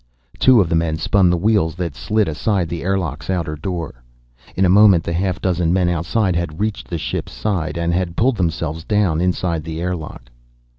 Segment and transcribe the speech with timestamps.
[0.39, 4.03] Two of the men spun the wheels that slid aside the airlock's outer door.
[4.55, 8.15] In a moment the half dozen men outside had reached the ship's side, and had
[8.17, 10.31] pulled themselves down inside the airlock.